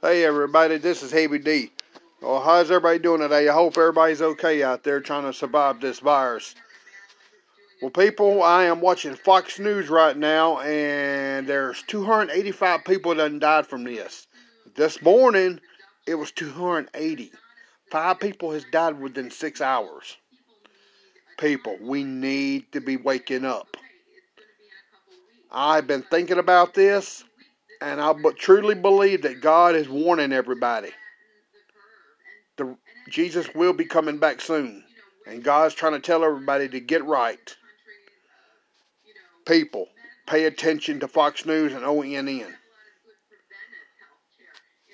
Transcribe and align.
Hey 0.00 0.24
everybody, 0.24 0.76
this 0.78 1.02
is 1.02 1.10
Heavy 1.10 1.40
D. 1.40 1.72
Well, 2.22 2.40
how's 2.40 2.70
everybody 2.70 3.00
doing 3.00 3.20
today? 3.20 3.48
I 3.48 3.52
hope 3.52 3.76
everybody's 3.76 4.22
okay 4.22 4.62
out 4.62 4.84
there 4.84 5.00
trying 5.00 5.24
to 5.24 5.32
survive 5.32 5.80
this 5.80 5.98
virus. 5.98 6.54
Well, 7.82 7.90
people, 7.90 8.40
I 8.44 8.66
am 8.66 8.80
watching 8.80 9.16
Fox 9.16 9.58
News 9.58 9.88
right 9.88 10.16
now, 10.16 10.60
and 10.60 11.48
there's 11.48 11.82
285 11.88 12.84
people 12.84 13.12
that 13.16 13.40
died 13.40 13.66
from 13.66 13.82
this. 13.82 14.28
This 14.76 15.02
morning, 15.02 15.58
it 16.06 16.14
was 16.14 16.30
280. 16.30 17.32
Five 17.90 18.20
people 18.20 18.52
has 18.52 18.64
died 18.70 19.00
within 19.00 19.32
six 19.32 19.60
hours. 19.60 20.16
People, 21.40 21.76
we 21.80 22.04
need 22.04 22.70
to 22.70 22.80
be 22.80 22.96
waking 22.96 23.44
up. 23.44 23.76
I've 25.50 25.88
been 25.88 26.02
thinking 26.02 26.38
about 26.38 26.74
this 26.74 27.24
and 27.80 28.00
I 28.00 28.12
but 28.12 28.36
truly 28.36 28.74
believe 28.74 29.22
that 29.22 29.40
God 29.40 29.74
is 29.74 29.88
warning 29.88 30.32
everybody. 30.32 30.90
The, 32.56 32.76
Jesus 33.08 33.54
will 33.54 33.72
be 33.72 33.84
coming 33.84 34.18
back 34.18 34.40
soon. 34.40 34.84
And 35.26 35.44
God's 35.44 35.74
trying 35.74 35.92
to 35.92 36.00
tell 36.00 36.24
everybody 36.24 36.68
to 36.68 36.80
get 36.80 37.04
right. 37.04 37.56
People, 39.46 39.88
pay 40.26 40.44
attention 40.44 41.00
to 41.00 41.08
Fox 41.08 41.44
News 41.46 41.72
and 41.72 41.82
ONN. 41.82 42.52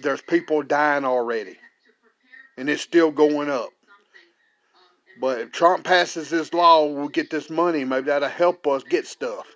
There's 0.00 0.22
people 0.22 0.62
dying 0.62 1.04
already. 1.04 1.56
And 2.56 2.68
it's 2.68 2.82
still 2.82 3.10
going 3.10 3.50
up. 3.50 3.70
But 5.20 5.40
if 5.40 5.52
Trump 5.52 5.84
passes 5.84 6.30
this 6.30 6.52
law, 6.52 6.86
we'll 6.86 7.08
get 7.08 7.30
this 7.30 7.50
money. 7.50 7.84
Maybe 7.84 8.06
that'll 8.06 8.28
help 8.28 8.66
us 8.66 8.82
get 8.82 9.06
stuff. 9.06 9.46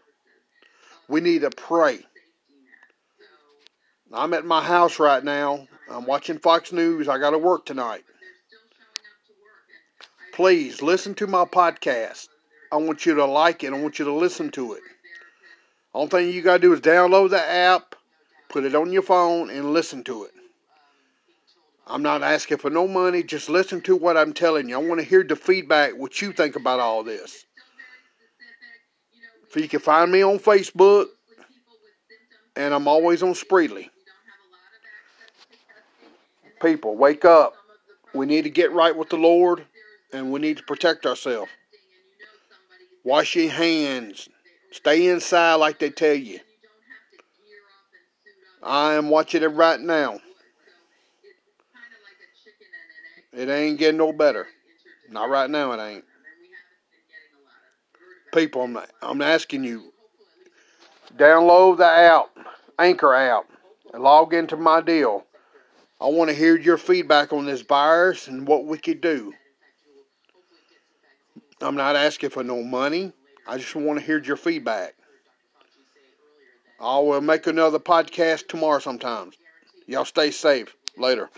We 1.08 1.20
need 1.20 1.40
to 1.40 1.50
pray. 1.50 2.00
I'm 4.12 4.34
at 4.34 4.44
my 4.44 4.62
house 4.62 4.98
right 4.98 5.22
now. 5.22 5.66
I'm 5.90 6.06
watching 6.06 6.38
Fox 6.38 6.72
News. 6.72 7.08
I 7.08 7.18
got 7.18 7.30
to 7.30 7.38
work 7.38 7.66
tonight. 7.66 8.04
Please 10.32 10.82
listen 10.82 11.14
to 11.14 11.26
my 11.26 11.44
podcast. 11.44 12.28
I 12.70 12.76
want 12.76 13.06
you 13.06 13.14
to 13.14 13.24
like 13.24 13.64
it. 13.64 13.72
I 13.72 13.80
want 13.80 13.98
you 13.98 14.04
to 14.04 14.12
listen 14.12 14.50
to 14.52 14.74
it. 14.74 14.82
Only 15.94 16.08
thing 16.08 16.30
you 16.30 16.42
got 16.42 16.54
to 16.54 16.58
do 16.58 16.72
is 16.72 16.80
download 16.80 17.30
the 17.30 17.40
app, 17.40 17.94
put 18.48 18.64
it 18.64 18.74
on 18.74 18.92
your 18.92 19.02
phone, 19.02 19.48
and 19.50 19.72
listen 19.72 20.04
to 20.04 20.24
it. 20.24 20.32
I'm 21.86 22.02
not 22.02 22.22
asking 22.22 22.58
for 22.58 22.68
no 22.68 22.86
money. 22.86 23.22
Just 23.22 23.48
listen 23.48 23.80
to 23.82 23.96
what 23.96 24.16
I'm 24.16 24.32
telling 24.32 24.68
you. 24.68 24.74
I 24.74 24.82
want 24.82 25.00
to 25.00 25.06
hear 25.06 25.22
the 25.22 25.36
feedback, 25.36 25.96
what 25.96 26.20
you 26.20 26.32
think 26.32 26.56
about 26.56 26.80
all 26.80 27.02
this. 27.02 27.46
If 29.48 29.56
you 29.56 29.68
can 29.68 29.80
find 29.80 30.10
me 30.10 30.22
on 30.22 30.38
Facebook, 30.38 31.06
and 32.56 32.74
I'm 32.74 32.88
always 32.88 33.22
on 33.22 33.32
Spreely. 33.32 33.88
People, 36.60 36.96
wake 36.96 37.24
up. 37.24 37.54
We 38.14 38.26
need 38.26 38.42
to 38.42 38.50
get 38.50 38.72
right 38.72 38.96
with 38.96 39.10
the 39.10 39.16
Lord 39.16 39.66
and 40.12 40.32
we 40.32 40.40
need 40.40 40.56
to 40.56 40.62
protect 40.62 41.06
ourselves. 41.06 41.50
Wash 43.04 43.36
your 43.36 43.50
hands. 43.50 44.28
Stay 44.72 45.08
inside 45.08 45.54
like 45.54 45.78
they 45.78 45.90
tell 45.90 46.14
you. 46.14 46.40
I 48.62 48.94
am 48.94 49.10
watching 49.10 49.42
it 49.42 49.46
right 49.46 49.80
now. 49.80 50.18
It 53.32 53.48
ain't 53.48 53.78
getting 53.78 53.98
no 53.98 54.12
better. 54.12 54.46
Not 55.10 55.28
right 55.28 55.48
now, 55.48 55.72
it 55.72 55.80
ain't. 55.80 56.04
People, 58.32 58.62
I'm, 58.62 58.78
I'm 59.02 59.22
asking 59.22 59.64
you, 59.64 59.92
download 61.16 61.78
the 61.78 61.86
app, 61.86 62.26
Anchor 62.78 63.14
app, 63.14 63.44
and 63.92 64.02
log 64.02 64.34
into 64.34 64.56
my 64.56 64.80
deal. 64.80 65.24
I 66.00 66.06
want 66.06 66.28
to 66.30 66.36
hear 66.36 66.58
your 66.58 66.76
feedback 66.76 67.32
on 67.32 67.46
this 67.46 67.62
virus 67.62 68.28
and 68.28 68.46
what 68.46 68.66
we 68.66 68.78
could 68.78 69.00
do. 69.00 69.32
I'm 71.60 71.76
not 71.76 71.96
asking 71.96 72.30
for 72.30 72.44
no 72.44 72.62
money. 72.62 73.12
I 73.46 73.56
just 73.56 73.74
want 73.74 73.98
to 73.98 74.04
hear 74.04 74.22
your 74.22 74.36
feedback. 74.36 74.94
I 76.78 76.98
will 76.98 77.22
make 77.22 77.46
another 77.46 77.78
podcast 77.78 78.48
tomorrow 78.48 78.78
sometimes. 78.78 79.36
Y'all 79.86 80.04
stay 80.04 80.30
safe. 80.30 80.76
Later. 80.98 81.30